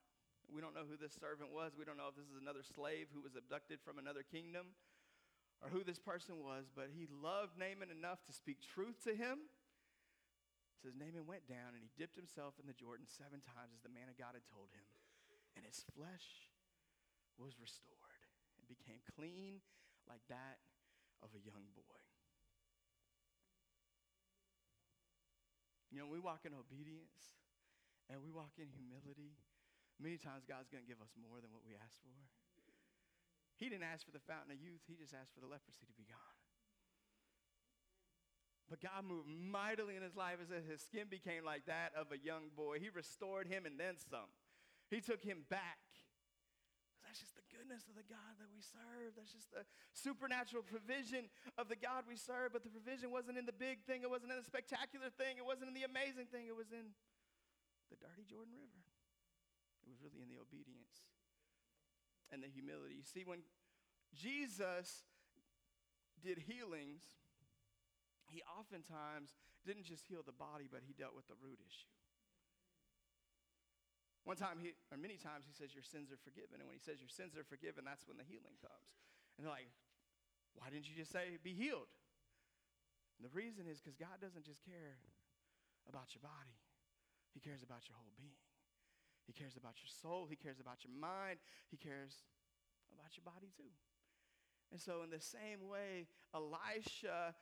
[0.47, 1.73] we don't know who this servant was.
[1.77, 4.75] We don't know if this is another slave who was abducted from another kingdom
[5.63, 9.49] or who this person was, but he loved Naaman enough to speak truth to him
[10.83, 13.95] says Naaman went down and he dipped himself in the Jordan seven times as the
[13.95, 14.83] man of God had told him,
[15.55, 16.51] and his flesh
[17.39, 18.27] was restored
[18.59, 19.63] and became clean
[20.03, 20.59] like that
[21.23, 22.03] of a young boy.
[25.87, 27.39] You know, we walk in obedience
[28.11, 29.39] and we walk in humility.
[30.01, 32.17] Many times God's going to give us more than what we ask for.
[33.55, 35.95] He didn't ask for the fountain of youth, He just asked for the leprosy to
[35.95, 36.42] be gone.
[38.69, 42.17] But God moved mightily in his life as his skin became like that of a
[42.17, 42.79] young boy.
[42.79, 44.31] He restored him and then some.
[44.89, 45.81] He took him back.
[47.03, 49.13] That's just the goodness of the God that we serve.
[49.13, 51.29] That's just the supernatural provision
[51.61, 52.55] of the God we serve.
[52.55, 55.45] But the provision wasn't in the big thing, it wasn't in the spectacular thing, it
[55.45, 56.95] wasn't in the amazing thing, it was in
[57.93, 58.81] the dirty Jordan River.
[59.85, 61.05] It was really in the obedience
[62.33, 62.97] and the humility.
[62.97, 63.45] You see, when
[64.15, 65.05] Jesus
[66.17, 67.03] did healings,
[68.33, 71.93] he oftentimes didn't just heal the body, but he dealt with the root issue.
[74.25, 76.57] One time, he, or many times, he says, Your sins are forgiven.
[76.63, 78.89] And when he says your sins are forgiven, that's when the healing comes.
[79.37, 79.69] And they're like,
[80.55, 81.91] Why didn't you just say, Be healed?
[83.19, 84.97] And the reason is because God doesn't just care
[85.85, 86.57] about your body,
[87.35, 88.41] He cares about your whole being.
[89.27, 92.23] He cares about your soul, He cares about your mind, He cares
[92.95, 93.75] about your body too.
[94.71, 97.35] And so, in the same way, Elisha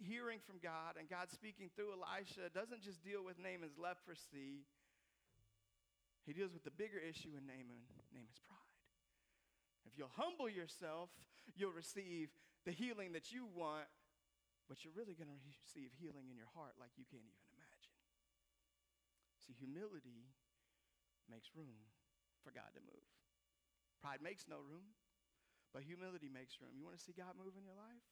[0.00, 4.68] hearing from God and God speaking through Elisha doesn't just deal with Naaman's leprosy,
[6.28, 8.84] he deals with the bigger issue in Naaman, Naaman's pride.
[9.88, 11.08] If you'll humble yourself,
[11.56, 12.30] you'll receive
[12.68, 13.88] the healing that you want,
[14.68, 17.96] but you're really going to receive healing in your heart like you can't even imagine.
[19.40, 20.28] See, humility
[21.26, 21.88] makes room
[22.44, 23.08] for God to move.
[24.04, 24.92] Pride makes no room,
[25.72, 26.76] but humility makes room.
[26.76, 28.04] You want to see God move in your life?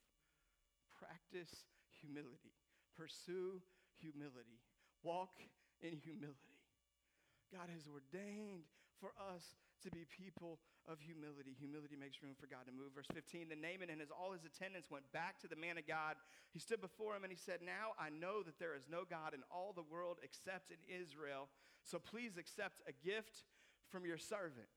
[0.99, 2.59] Practice humility,
[2.99, 3.63] pursue
[3.95, 4.59] humility,
[5.03, 5.39] walk
[5.79, 6.59] in humility.
[7.49, 8.67] God has ordained
[8.99, 11.55] for us to be people of humility.
[11.55, 12.91] Humility makes room for God to move.
[12.93, 15.87] Verse 15 Then Naaman and his, all his attendants went back to the man of
[15.87, 16.19] God.
[16.51, 19.33] He stood before him and he said, Now I know that there is no God
[19.33, 21.47] in all the world except in Israel.
[21.83, 23.47] So please accept a gift
[23.87, 24.69] from your servant.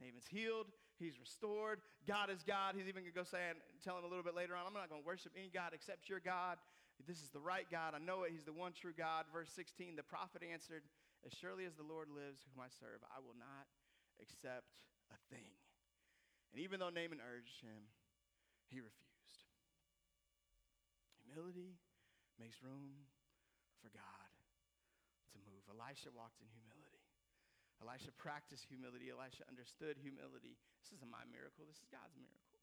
[0.00, 0.66] Naaman's healed.
[0.98, 1.82] He's restored.
[2.06, 2.74] God is God.
[2.78, 4.74] He's even going to go say and tell him a little bit later on, I'm
[4.74, 6.58] not going to worship any God except your God.
[7.02, 7.94] This is the right God.
[7.94, 8.30] I know it.
[8.30, 9.26] He's the one true God.
[9.34, 10.86] Verse 16, the prophet answered,
[11.26, 13.66] As surely as the Lord lives, whom I serve, I will not
[14.22, 14.70] accept
[15.10, 15.58] a thing.
[16.54, 17.90] And even though Naaman urged him,
[18.70, 19.50] he refused.
[21.26, 21.74] Humility
[22.38, 23.10] makes room
[23.82, 24.30] for God
[25.34, 25.66] to move.
[25.66, 26.83] Elisha walked in humility.
[27.82, 29.10] Elisha practiced humility.
[29.10, 30.54] Elisha understood humility.
[30.82, 31.66] This isn't my miracle.
[31.66, 32.60] This is God's miracle.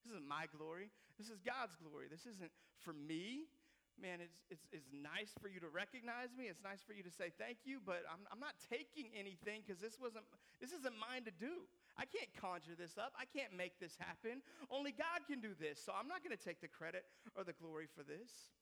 [0.00, 0.92] This isn't my glory.
[1.18, 2.06] This is God's glory.
[2.06, 3.50] This isn't for me.
[3.96, 6.52] Man, it's, it's, it's nice for you to recognize me.
[6.52, 9.80] It's nice for you to say thank you, but I'm, I'm not taking anything because
[9.80, 10.28] this, wasn't,
[10.60, 11.64] this isn't mine to do.
[11.96, 13.16] I can't conjure this up.
[13.16, 14.44] I can't make this happen.
[14.68, 15.80] Only God can do this.
[15.80, 18.52] So I'm not going to take the credit or the glory for this.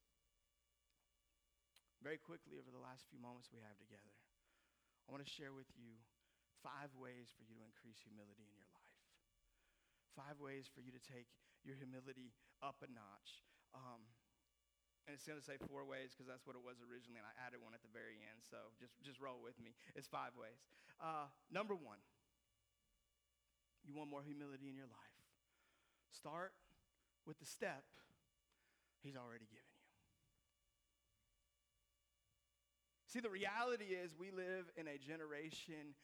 [1.98, 4.12] Very quickly, over the last few moments we have together,
[5.04, 6.00] I want to share with you
[6.64, 8.96] five ways for you to increase humility in your life.
[10.16, 11.28] Five ways for you to take
[11.60, 12.32] your humility
[12.64, 13.44] up a notch.
[13.76, 14.06] Um,
[15.04, 17.34] and it's going to say four ways because that's what it was originally, and I
[17.36, 18.40] added one at the very end.
[18.40, 19.76] So just, just roll with me.
[19.92, 20.64] It's five ways.
[20.96, 22.00] Uh, number one,
[23.84, 25.18] you want more humility in your life.
[26.08, 26.56] Start
[27.28, 27.84] with the step
[29.04, 29.84] He's already given you.
[33.14, 35.94] See, the reality is we live in a generation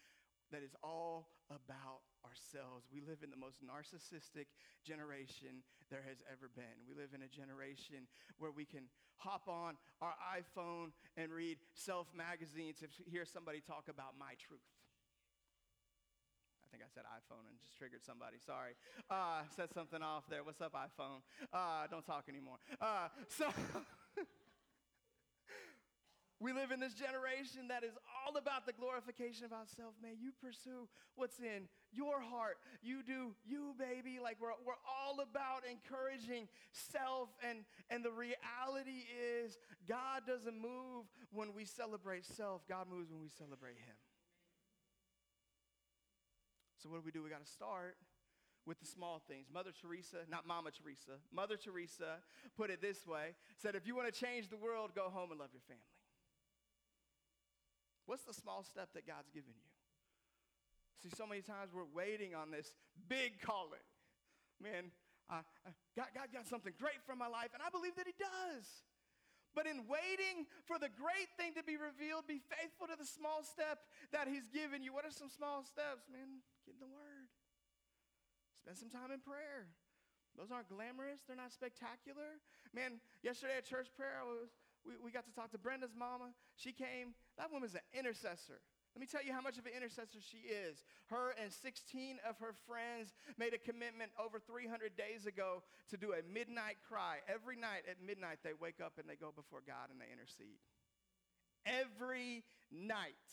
[0.55, 2.87] that is all about ourselves.
[2.87, 4.47] We live in the most narcissistic
[4.87, 6.87] generation there has ever been.
[6.87, 8.07] We live in a generation
[8.39, 8.87] where we can
[9.19, 14.71] hop on our iPhone and read self magazines to hear somebody talk about my truth.
[16.63, 18.39] I think I said iPhone and just triggered somebody.
[18.39, 18.79] Sorry.
[19.11, 20.47] Uh, said something off there.
[20.47, 21.27] What's up, iPhone?
[21.51, 22.63] Uh, don't talk anymore.
[22.79, 23.51] Uh, so.
[26.41, 30.01] We live in this generation that is all about the glorification of ourselves.
[30.01, 32.57] Man, you pursue what's in your heart.
[32.81, 34.19] You do you, baby.
[34.23, 37.29] Like we're, we're all about encouraging self.
[37.47, 43.21] And, and the reality is, God doesn't move when we celebrate self, God moves when
[43.21, 44.01] we celebrate Him.
[46.83, 47.23] So, what do we do?
[47.23, 47.97] We got to start
[48.65, 49.49] with the small things.
[49.53, 52.25] Mother Teresa, not Mama Teresa, Mother Teresa
[52.57, 55.41] put it this way said, if you want to change the world, go home and
[55.41, 56.00] love your family.
[58.11, 59.71] What's the small step that God's given you?
[60.99, 62.75] See, so many times we're waiting on this
[63.07, 63.87] big calling.
[64.59, 64.91] Man,
[65.31, 65.47] uh,
[65.95, 68.67] God, God got something great for my life, and I believe that He does.
[69.55, 73.47] But in waiting for the great thing to be revealed, be faithful to the small
[73.47, 73.79] step
[74.11, 74.91] that He's given you.
[74.91, 76.43] What are some small steps, man?
[76.67, 77.31] Get in the Word.
[78.59, 79.71] Spend some time in prayer.
[80.35, 82.43] Those aren't glamorous, they're not spectacular.
[82.75, 84.51] Man, yesterday at church prayer, I was
[84.85, 86.33] we, we got to talk to Brenda's mama.
[86.57, 87.15] She came.
[87.41, 88.61] That woman's an intercessor.
[88.93, 90.85] Let me tell you how much of an intercessor she is.
[91.09, 96.13] Her and 16 of her friends made a commitment over 300 days ago to do
[96.13, 97.25] a midnight cry.
[97.25, 100.61] Every night at midnight, they wake up and they go before God and they intercede.
[101.65, 103.25] Every night.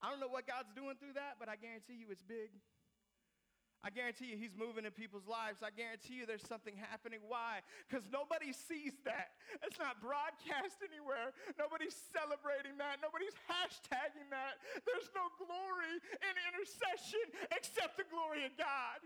[0.00, 2.56] I don't know what God's doing through that, but I guarantee you it's big.
[3.82, 5.58] I guarantee you he's moving in people's lives.
[5.58, 7.18] I guarantee you there's something happening.
[7.26, 7.66] Why?
[7.90, 9.34] Because nobody sees that.
[9.66, 11.34] It's not broadcast anywhere.
[11.58, 13.02] Nobody's celebrating that.
[13.02, 14.62] Nobody's hashtagging that.
[14.86, 19.02] There's no glory in intercession except the glory of God.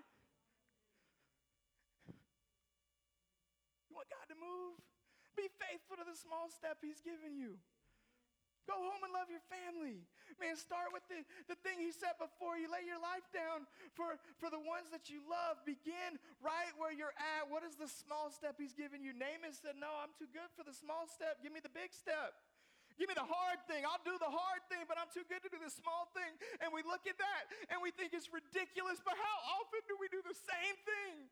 [3.89, 4.77] You want God to move?
[5.41, 7.57] Be faithful to the small step he's given you.
[8.69, 10.05] Go home and love your family.
[10.37, 12.59] Man, start with the, the thing he said before.
[12.61, 13.65] You lay your life down
[13.97, 15.63] for, for the ones that you love.
[15.65, 17.49] Begin right where you're at.
[17.49, 19.17] What is the small step he's given you?
[19.17, 21.41] Naaman said, No, I'm too good for the small step.
[21.41, 22.37] Give me the big step.
[22.97, 23.85] Give me the hard thing.
[23.85, 26.33] I'll do the hard thing, but I'm too good to do the small thing.
[26.65, 30.09] And we look at that and we think it's ridiculous, but how often do we
[30.09, 31.29] do the same thing?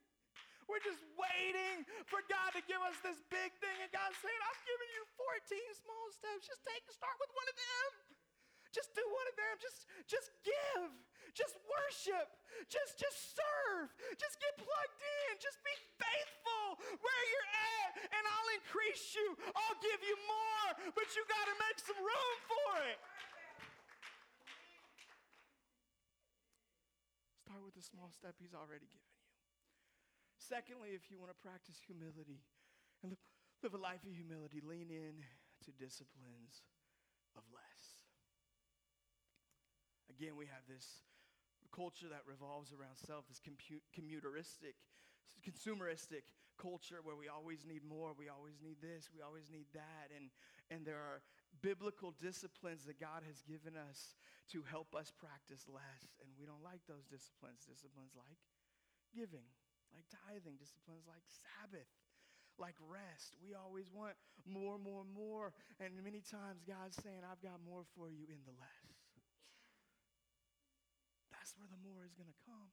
[0.69, 3.77] We're just waiting for God to give us this big thing.
[3.85, 6.49] And God's saying, I've given you 14 small steps.
[6.49, 8.14] Just take start with one of them.
[8.75, 9.55] Just do one of them.
[9.63, 10.91] Just, just give.
[11.31, 12.27] Just worship.
[12.67, 13.95] Just, just serve.
[14.19, 15.39] Just get plugged in.
[15.39, 19.39] Just be faithful where you're at, and I'll increase you.
[19.55, 22.99] I'll give you more, but you got to make some room for it.
[27.47, 29.07] Start with the small step He's already given.
[29.07, 29.23] You.
[30.43, 32.43] Secondly, if you want to practice humility
[33.07, 33.15] and
[33.63, 35.23] live, a life of humility, lean in
[35.65, 36.67] to disciplines
[37.37, 37.74] of less.
[40.15, 41.03] Again, we have this
[41.75, 44.79] culture that revolves around self, this commuteristic,
[45.43, 50.15] consumeristic culture where we always need more, we always need this, we always need that.
[50.15, 50.31] And,
[50.71, 51.19] and there are
[51.63, 54.15] biblical disciplines that God has given us
[54.55, 56.03] to help us practice less.
[56.23, 57.67] And we don't like those disciplines.
[57.67, 58.39] Disciplines like
[59.11, 59.47] giving,
[59.91, 61.91] like tithing, disciplines like Sabbath,
[62.59, 63.35] like rest.
[63.43, 64.15] We always want
[64.47, 65.51] more, more, more.
[65.81, 68.84] And many times God's saying, I've got more for you in the less.
[71.57, 72.71] Where the more is going to come.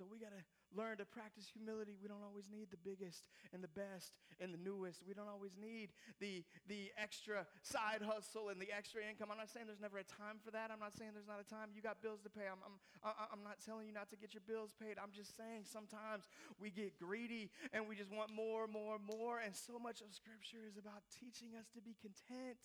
[0.00, 0.40] So we got to
[0.72, 1.92] learn to practice humility.
[2.00, 5.04] We don't always need the biggest and the best and the newest.
[5.04, 5.92] We don't always need
[6.24, 6.40] the,
[6.72, 9.28] the extra side hustle and the extra income.
[9.28, 10.72] I'm not saying there's never a time for that.
[10.72, 11.76] I'm not saying there's not a time.
[11.76, 12.48] You got bills to pay.
[12.48, 14.96] I'm, I'm, I'm not telling you not to get your bills paid.
[14.96, 16.24] I'm just saying sometimes
[16.56, 19.44] we get greedy and we just want more, more, more.
[19.44, 22.56] And so much of Scripture is about teaching us to be content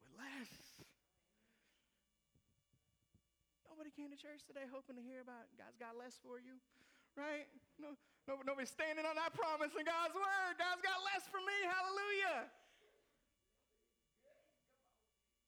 [0.00, 0.87] with less.
[3.78, 6.58] Nobody came to church today hoping to hear about God's got less for you,
[7.14, 7.46] right?
[7.78, 7.94] No,
[8.26, 10.58] no, nobody's standing on that promise in God's word.
[10.58, 11.54] God's got less for me.
[11.62, 12.50] Hallelujah.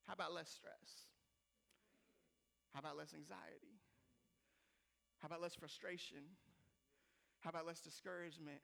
[0.07, 1.11] How about less stress?
[2.71, 3.83] How about less anxiety?
[5.19, 6.23] How about less frustration?
[7.43, 8.63] How about less discouragement?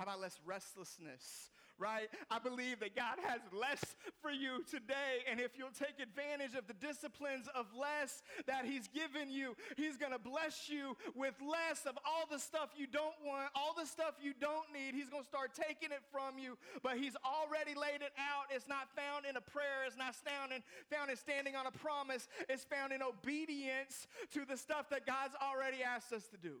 [0.00, 1.52] How about less restlessness?
[1.78, 2.08] Right?
[2.30, 5.22] I believe that God has less for you today.
[5.30, 9.96] And if you'll take advantage of the disciplines of less that He's given you, He's
[9.96, 13.86] going to bless you with less of all the stuff you don't want, all the
[13.86, 14.94] stuff you don't need.
[14.94, 18.50] He's going to start taking it from you, but He's already laid it out.
[18.50, 21.72] It's not found in a prayer, it's not found in, found in standing on a
[21.72, 26.58] promise, it's found in obedience to the stuff that God's already asked us to do.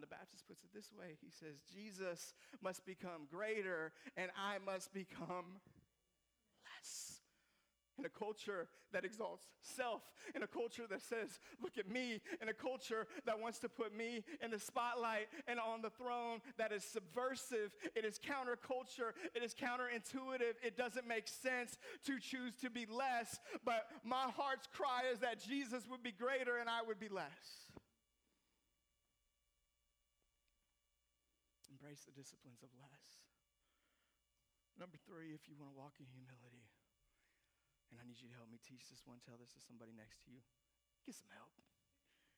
[0.00, 4.58] John the Baptist puts it this way He says, Jesus must become greater and I
[4.64, 5.60] must become
[6.64, 7.20] less.
[7.98, 10.00] In a culture that exalts self,
[10.34, 13.94] in a culture that says, look at me, in a culture that wants to put
[13.94, 19.42] me in the spotlight and on the throne, that is subversive, it is counterculture, it
[19.42, 23.38] is counterintuitive, it doesn't make sense to choose to be less.
[23.66, 27.69] But my heart's cry is that Jesus would be greater and I would be less.
[31.90, 33.18] Embrace the disciplines of less.
[34.78, 36.70] Number three, if you want to walk in humility,
[37.90, 40.22] and I need you to help me teach this one, tell this to somebody next
[40.22, 40.38] to you.
[41.02, 41.50] Get some help.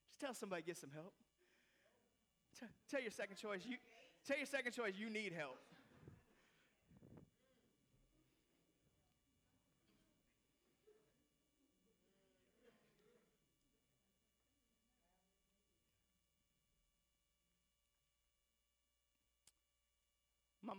[0.08, 1.12] Just tell somebody, get some help.
[2.56, 3.76] T- tell your second choice, you
[4.24, 5.60] tell your second choice, you need help.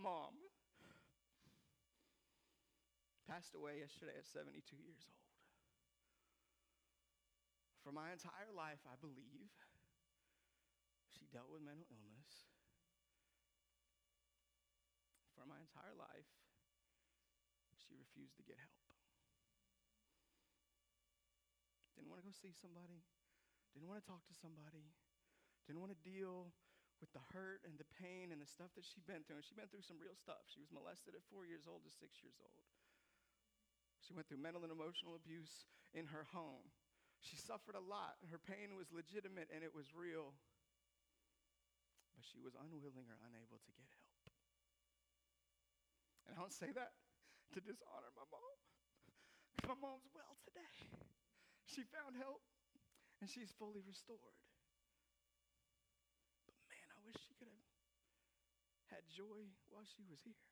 [0.04, 0.36] Mom
[3.24, 5.24] passed away yesterday at 72 years old.
[7.80, 9.48] For my entire life, I believe
[11.08, 12.52] she dealt with mental illness.
[15.32, 16.28] For my entire life,
[17.80, 18.84] she refused to get help.
[21.96, 23.00] Didn't want to go see somebody,
[23.72, 24.92] didn't want to talk to somebody,
[25.64, 26.52] didn't want to deal
[27.02, 29.42] with the hurt and the pain and the stuff that she'd been through.
[29.42, 30.44] And she'd been through some real stuff.
[30.50, 32.62] She was molested at four years old to six years old.
[34.04, 35.64] She went through mental and emotional abuse
[35.96, 36.68] in her home.
[37.24, 38.20] She suffered a lot.
[38.28, 40.36] Her pain was legitimate and it was real.
[42.12, 44.14] But she was unwilling or unable to get help.
[46.28, 46.92] And I don't say that
[47.56, 48.58] to dishonor my mom.
[49.64, 50.76] My mom's well today.
[51.64, 52.44] She found help
[53.24, 54.36] and she's fully restored.
[58.94, 60.46] Had joy while she was here.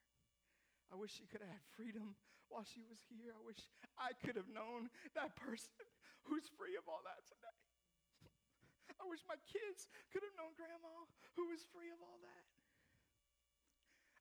[0.91, 2.19] I wish she could have had freedom
[2.51, 3.33] while she was here.
[3.33, 3.63] I wish
[3.95, 5.87] I could have known that person
[6.27, 7.59] who's free of all that today.
[8.99, 11.07] I wish my kids could have known grandma
[11.39, 12.45] who was free of all that.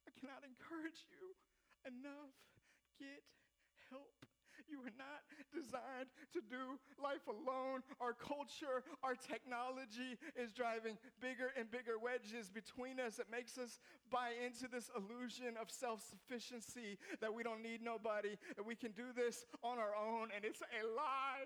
[0.08, 1.38] I cannot encourage you
[1.86, 2.34] enough.
[2.98, 3.26] Get
[3.90, 4.31] help.
[4.72, 7.84] You are not designed to do life alone.
[8.00, 13.20] Our culture, our technology is driving bigger and bigger wedges between us.
[13.20, 18.40] It makes us buy into this illusion of self sufficiency that we don't need nobody,
[18.56, 20.32] that we can do this on our own.
[20.32, 21.44] And it's a lie.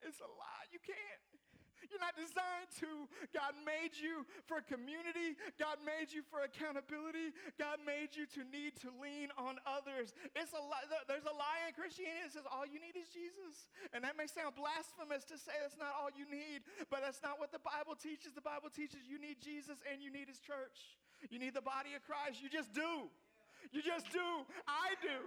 [0.00, 0.66] It's a lie.
[0.72, 1.45] You can't.
[1.90, 3.06] You're not designed to.
[3.32, 5.38] God made you for community.
[5.56, 7.34] God made you for accountability.
[7.56, 10.12] God made you to need to lean on others.
[10.34, 13.70] It's a li- there's a lie in Christianity that says all you need is Jesus.
[13.94, 17.38] And that may sound blasphemous to say that's not all you need, but that's not
[17.38, 18.34] what the Bible teaches.
[18.34, 20.98] The Bible teaches you need Jesus and you need his church.
[21.30, 22.42] You need the body of Christ.
[22.42, 23.08] You just do.
[23.72, 24.46] You just do.
[24.68, 25.26] I do.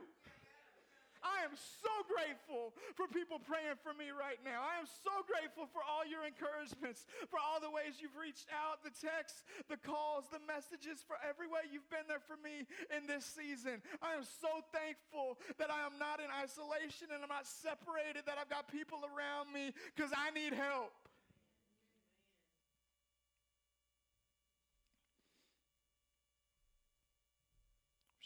[1.26, 4.64] I am so grateful for people praying for me right now.
[4.64, 8.86] I am so grateful for all your encouragements, for all the ways you've reached out,
[8.86, 13.10] the texts, the calls, the messages, for every way you've been there for me in
[13.10, 13.82] this season.
[14.00, 18.38] I am so thankful that I am not in isolation and I'm not separated, that
[18.40, 21.09] I've got people around me because I need help.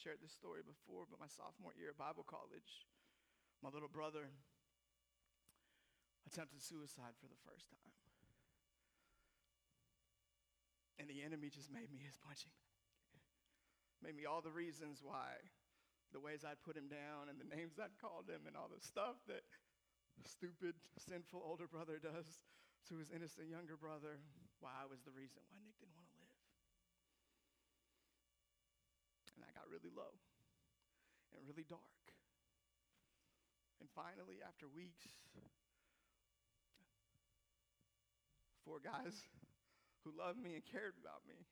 [0.03, 2.83] Shared this story before, but my sophomore year at Bible college,
[3.63, 4.27] my little brother
[6.27, 7.95] attempted suicide for the first time.
[10.99, 12.83] And the enemy just made me his punching bag.
[14.03, 15.39] Made me all the reasons why,
[16.11, 18.83] the ways I'd put him down and the names I'd called him and all the
[18.83, 19.47] stuff that
[20.27, 22.43] stupid, sinful older brother does
[22.91, 24.19] to his innocent younger brother,
[24.59, 26.43] why I was the reason why Nick didn't want to live.
[29.39, 30.17] And I got really low
[31.37, 32.01] and really dark.
[33.77, 35.05] And finally, after weeks,
[38.65, 39.29] four guys
[40.01, 41.45] who loved me and cared about me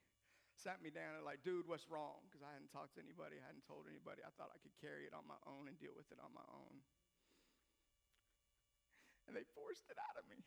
[0.58, 2.22] sat me down and like, dude, what's wrong?
[2.30, 4.22] Because I hadn't talked to anybody, I hadn't told anybody.
[4.22, 6.45] I thought I could carry it on my own and deal with it on my
[6.54, 6.86] own.
[9.26, 10.38] And they forced it out of me.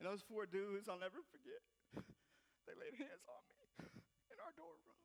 [0.00, 1.60] And those four dudes, I'll never forget,
[2.64, 3.60] they laid hands on me
[4.44, 5.00] our dorm room.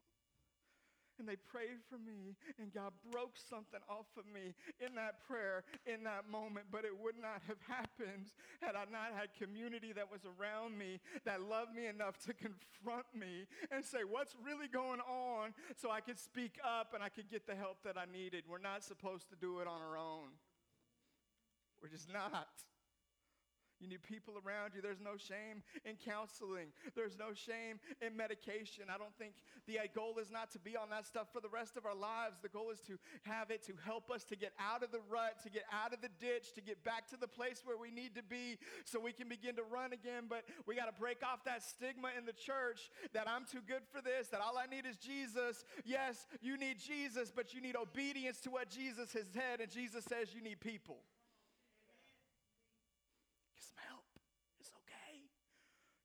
[1.17, 4.51] And they prayed for me, and God broke something off of me
[4.83, 6.67] in that prayer, in that moment.
[6.71, 10.99] But it would not have happened had I not had community that was around me
[11.23, 15.55] that loved me enough to confront me and say, What's really going on?
[15.77, 18.43] so I could speak up and I could get the help that I needed.
[18.49, 20.35] We're not supposed to do it on our own.
[21.81, 22.49] We're just not.
[23.79, 24.81] You need people around you.
[24.81, 26.71] There's no shame in counseling.
[26.95, 28.85] There's no shame in medication.
[28.87, 29.33] I don't think
[29.67, 32.37] the goal is not to be on that stuff for the rest of our lives.
[32.41, 35.43] The goal is to have it to help us to get out of the rut,
[35.43, 38.15] to get out of the ditch, to get back to the place where we need
[38.15, 40.25] to be so we can begin to run again.
[40.29, 43.83] But we got to break off that stigma in the church that I'm too good
[43.91, 45.63] for this, that all I need is Jesus.
[45.83, 50.05] Yes, you need Jesus, but you need obedience to what Jesus has said, and Jesus
[50.05, 50.97] says you need people.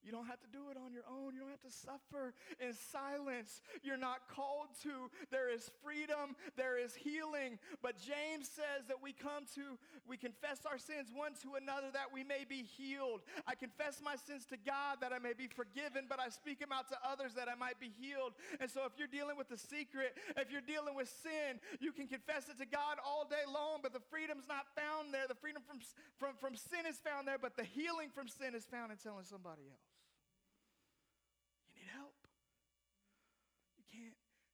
[0.05, 1.35] You don't have to do it on your own.
[1.35, 3.61] You don't have to suffer in silence.
[3.83, 5.13] You're not called to.
[5.31, 7.61] There is freedom, there is healing.
[7.83, 9.77] But James says that we come to,
[10.09, 13.21] we confess our sins one to another that we may be healed.
[13.47, 16.73] I confess my sins to God that I may be forgiven, but I speak them
[16.73, 18.33] out to others that I might be healed.
[18.59, 22.09] And so if you're dealing with the secret, if you're dealing with sin, you can
[22.09, 25.29] confess it to God all day long, but the freedom's not found there.
[25.29, 25.85] The freedom from,
[26.17, 29.29] from, from sin is found there, but the healing from sin is found in telling
[29.29, 30.00] somebody else.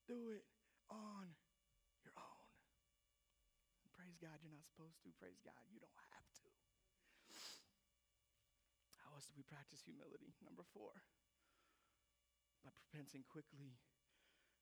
[0.06, 0.46] Do it
[0.88, 1.34] on
[2.06, 2.46] your own.
[3.94, 5.10] Praise God, you're not supposed to.
[5.18, 6.50] Praise God, you don't have to.
[9.02, 10.30] How else do we practice humility?
[10.46, 10.94] Number four,
[12.62, 13.78] by repenting quickly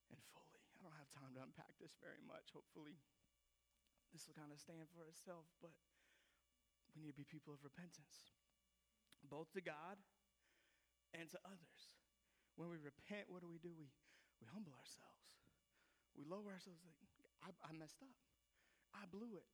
[0.09, 0.65] and fully.
[0.77, 2.53] I don't have time to unpack this very much.
[2.53, 2.97] Hopefully,
[4.13, 5.73] this will kind of stand for itself, but
[6.93, 8.33] we need to be people of repentance,
[9.25, 9.99] both to God
[11.13, 11.81] and to others.
[12.55, 13.75] When we repent, what do we do?
[13.75, 13.91] We,
[14.39, 15.25] we humble ourselves.
[16.15, 16.95] We lower ourselves like,
[17.43, 18.15] I, I messed up.
[18.95, 19.47] I blew it.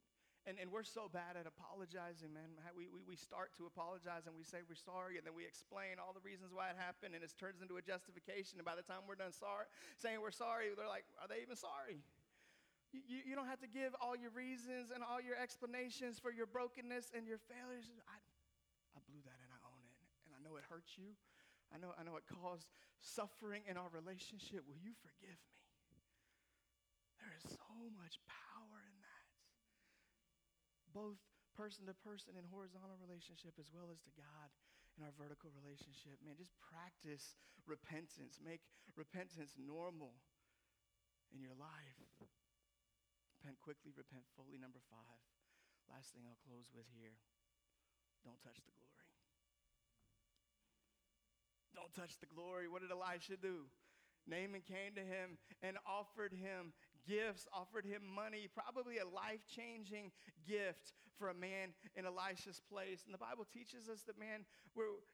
[0.49, 2.49] And, and we're so bad at apologizing, man.
[2.73, 6.01] We, we, we start to apologize and we say we're sorry, and then we explain
[6.01, 8.57] all the reasons why it happened, and it turns into a justification.
[8.57, 9.69] And by the time we're done sorry,
[10.01, 12.01] saying we're sorry, they're like, Are they even sorry?
[12.89, 16.33] You, you, you don't have to give all your reasons and all your explanations for
[16.33, 17.87] your brokenness and your failures.
[18.09, 18.17] I,
[18.97, 19.95] I blew that and I own it.
[20.25, 21.13] And I know it hurts you.
[21.71, 22.67] I know, I know it caused
[22.99, 24.67] suffering in our relationship.
[24.67, 25.39] Will you forgive
[25.87, 26.03] me?
[27.17, 29.27] There is so much power in that.
[30.91, 31.23] Both
[31.55, 34.51] person to person in horizontal relationship as well as to God
[34.99, 36.19] in our vertical relationship.
[36.19, 38.43] Man, just practice repentance.
[38.43, 38.65] Make
[38.99, 40.19] repentance normal
[41.31, 41.99] in your life.
[43.39, 44.59] Repent quickly, repent fully.
[44.59, 45.21] Number five.
[45.87, 47.15] Last thing I'll close with here.
[48.23, 48.90] Don't touch the glory.
[51.75, 52.67] Don't touch the glory.
[52.67, 53.67] What did Elisha do?
[54.27, 56.73] Naaman came to him and offered him
[57.07, 60.11] gifts, offered him money, probably a life changing
[60.45, 63.01] gift for a man in Elisha's place.
[63.05, 64.45] And the Bible teaches us that, man,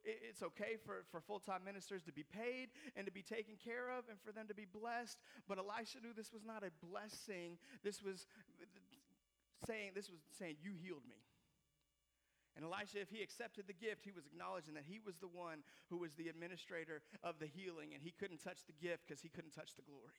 [0.04, 3.92] it's okay for, for full time ministers to be paid and to be taken care
[3.92, 5.18] of and for them to be blessed.
[5.48, 7.58] But Elisha knew this was not a blessing.
[7.84, 8.28] This was
[9.66, 11.24] saying, this was saying, You healed me.
[12.58, 15.62] And Elisha, if he accepted the gift, he was acknowledging that he was the one
[15.94, 19.30] who was the administrator of the healing, and he couldn't touch the gift because he
[19.30, 20.18] couldn't touch the glory.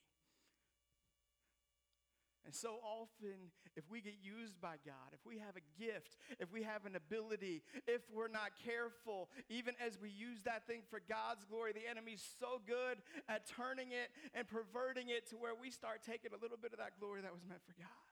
[2.46, 6.48] And so often, if we get used by God, if we have a gift, if
[6.54, 7.60] we have an ability,
[7.90, 12.24] if we're not careful, even as we use that thing for God's glory, the enemy's
[12.38, 16.56] so good at turning it and perverting it to where we start taking a little
[16.56, 18.08] bit of that glory that was meant for God.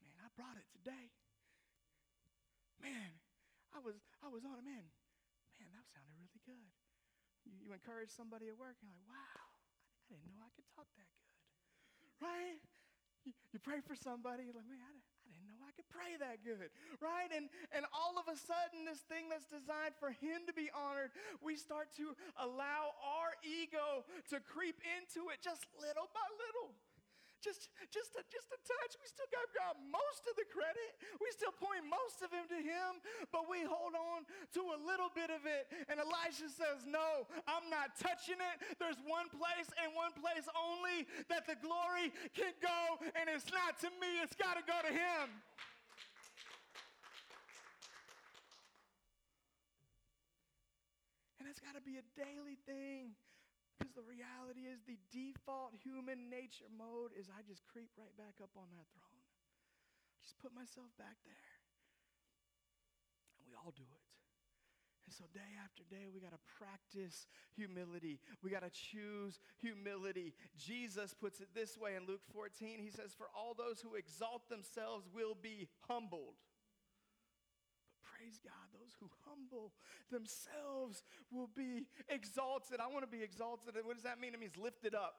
[0.00, 1.17] Man, I brought it today
[2.82, 3.10] man,
[3.74, 4.86] I was, I was on it, man.
[5.58, 6.70] Man, that sounded really good.
[7.46, 10.68] You, you encourage somebody at work, you're like, wow, I, I didn't know I could
[10.74, 11.34] talk that good.
[12.22, 12.58] Right?
[13.26, 16.16] You, you pray for somebody, you're like, man, I, I didn't know I could pray
[16.18, 16.70] that good.
[17.02, 17.30] Right?
[17.34, 21.10] And, and all of a sudden, this thing that's designed for him to be honored,
[21.42, 26.74] we start to allow our ego to creep into it just little by little
[27.40, 28.92] just, just, a, just a touch.
[28.98, 30.98] We still got, got most of the credit.
[31.22, 32.98] We still point most of him to him,
[33.30, 34.26] but we hold on
[34.58, 35.70] to a little bit of it.
[35.86, 38.56] And Elisha says, No, I'm not touching it.
[38.82, 43.78] There's one place and one place only that the glory can go, and it's not
[43.86, 45.26] to me, it's got to go to him.
[51.38, 53.14] And it's got to be a daily thing.
[53.78, 58.42] Because the reality is, the default human nature mode is I just creep right back
[58.42, 59.22] up on that throne.
[60.18, 61.46] just put myself back there.
[63.38, 64.02] And we all do it.
[65.06, 68.20] And so, day after day, we got to practice humility.
[68.42, 70.34] We got to choose humility.
[70.58, 74.50] Jesus puts it this way in Luke 14 He says, For all those who exalt
[74.50, 76.34] themselves will be humbled.
[78.28, 79.72] Praise God, those who humble
[80.12, 81.02] themselves
[81.32, 82.76] will be exalted.
[82.76, 83.72] I want to be exalted.
[83.74, 84.34] And what does that mean?
[84.34, 85.16] It means lifted up.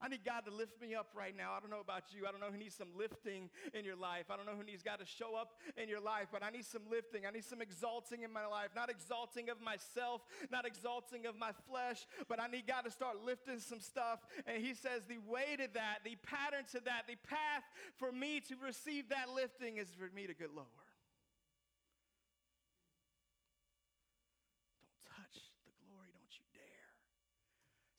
[0.00, 1.52] I need God to lift me up right now.
[1.52, 2.24] I don't know about you.
[2.26, 4.32] I don't know who needs some lifting in your life.
[4.32, 6.64] I don't know who needs God to show up in your life, but I need
[6.64, 7.28] some lifting.
[7.28, 8.72] I need some exalting in my life.
[8.74, 13.20] Not exalting of myself, not exalting of my flesh, but I need God to start
[13.22, 14.24] lifting some stuff.
[14.46, 17.68] And He says the way to that, the pattern to that, the path
[17.98, 20.79] for me to receive that lifting is for me to get lower.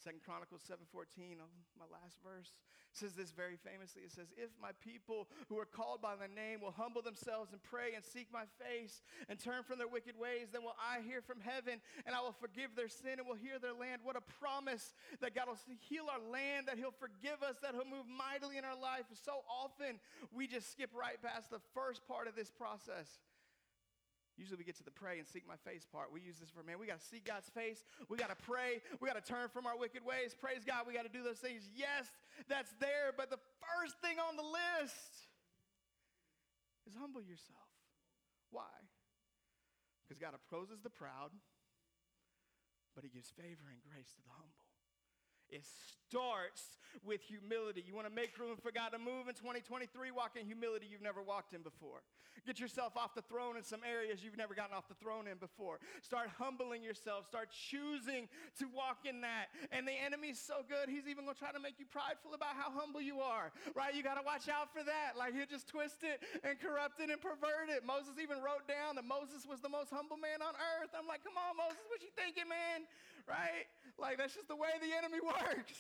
[0.04, 1.38] Second Chronicles 7:14,
[1.78, 2.54] my last verse,
[2.92, 4.02] says this very famously.
[4.02, 7.62] It says, "If my people who are called by my name will humble themselves and
[7.62, 11.22] pray and seek my face and turn from their wicked ways, then will I hear
[11.22, 14.22] from heaven and I will forgive their sin and will heal their land." What a
[14.22, 18.58] promise that God will heal our land, that he'll forgive us, that he'll move mightily
[18.58, 19.06] in our life.
[19.14, 20.00] So often
[20.32, 23.20] we just skip right past the first part of this process.
[24.38, 26.10] Usually we get to the pray and seek my face part.
[26.12, 27.84] We use this for, man, we got to seek God's face.
[28.10, 28.82] We got to pray.
[29.00, 30.34] We got to turn from our wicked ways.
[30.34, 30.88] Praise God.
[30.88, 31.68] We got to do those things.
[31.76, 32.08] Yes,
[32.48, 33.12] that's there.
[33.16, 35.28] But the first thing on the list
[36.88, 37.70] is humble yourself.
[38.50, 38.72] Why?
[40.04, 41.32] Because God opposes the proud,
[42.96, 44.71] but he gives favor and grace to the humble.
[45.52, 45.64] It
[46.08, 47.84] starts with humility.
[47.86, 50.12] You want to make room for God to move in 2023?
[50.12, 52.04] Walk in humility you've never walked in before.
[52.46, 55.38] Get yourself off the throne in some areas you've never gotten off the throne in
[55.38, 55.78] before.
[56.02, 57.30] Start humbling yourself.
[57.30, 58.26] Start choosing
[58.58, 59.54] to walk in that.
[59.70, 62.58] And the enemy's so good, he's even going to try to make you prideful about
[62.58, 63.94] how humble you are, right?
[63.94, 65.16] You got to watch out for that.
[65.16, 67.86] Like he'll just twist it and corrupt it and pervert it.
[67.86, 70.92] Moses even wrote down that Moses was the most humble man on earth.
[70.98, 72.90] I'm like, come on, Moses, what you thinking, man?
[73.28, 73.68] Right?
[73.98, 75.78] Like that's just the way the enemy works.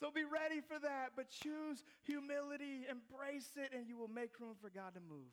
[0.00, 4.58] So be ready for that, but choose humility, embrace it, and you will make room
[4.58, 5.30] for God to move.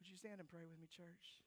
[0.00, 1.44] Would you stand and pray with me, church?